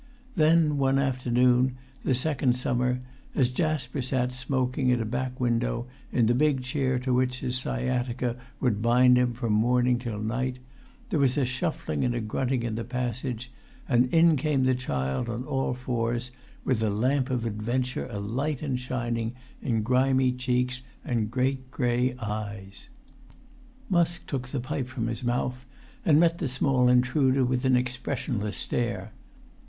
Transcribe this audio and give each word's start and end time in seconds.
Then 0.35 0.77
one 0.79 0.97
afternoon, 0.97 1.75
the 2.03 2.15
second 2.15 2.55
summer, 2.57 3.01
as 3.35 3.51
Jasper 3.51 4.01
sat 4.01 4.33
smoking 4.33 4.91
at 4.91 4.99
a 4.99 5.05
back 5.05 5.39
window, 5.39 5.85
in 6.11 6.25
the 6.25 6.33
big 6.33 6.63
chair 6.63 6.97
to 6.97 7.13
which 7.13 7.41
his 7.41 7.55
sciatica 7.59 8.35
would 8.59 8.81
bind 8.81 9.15
him 9.15 9.33
from 9.33 9.53
morning 9.53 9.99
till 9.99 10.19
night, 10.19 10.57
there 11.11 11.19
was 11.19 11.37
a 11.37 11.45
shuffling 11.45 12.03
and 12.03 12.15
a 12.15 12.19
grunting 12.19 12.63
in 12.63 12.73
the 12.73 12.83
passage, 12.83 13.51
and 13.87 14.11
in 14.11 14.35
came 14.37 14.63
the 14.63 14.73
child 14.73 15.29
on 15.29 15.43
all 15.45 15.75
fours, 15.75 16.31
with 16.63 16.79
the 16.79 16.89
lamp 16.89 17.29
of 17.29 17.41
adventure[Pg 17.45 18.09
250] 18.09 18.17
alight 18.17 18.61
and 18.63 18.79
shining 18.79 19.33
in 19.61 19.83
grimy 19.83 20.31
cheeks 20.31 20.81
and 21.05 21.29
great 21.29 21.69
grey 21.69 22.15
eyes. 22.17 22.89
Musk 23.87 24.25
took 24.25 24.47
the 24.47 24.59
pipe 24.59 24.87
from 24.87 25.05
his 25.05 25.23
mouth, 25.23 25.67
and 26.03 26.19
met 26.19 26.39
the 26.39 26.47
small 26.47 26.89
intruder 26.89 27.45
with 27.45 27.65
an 27.65 27.75
expressionless 27.75 28.57
stare. 28.57 29.11